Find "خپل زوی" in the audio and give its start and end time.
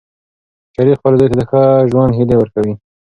0.99-1.27